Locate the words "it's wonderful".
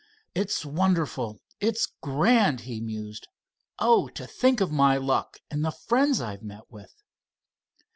0.33-1.41